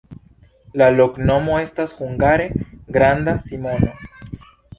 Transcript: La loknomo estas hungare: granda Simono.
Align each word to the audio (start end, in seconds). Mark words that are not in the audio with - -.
La 0.81 0.87
loknomo 0.93 1.57
estas 1.65 1.93
hungare: 1.99 2.49
granda 2.97 3.37
Simono. 3.45 3.93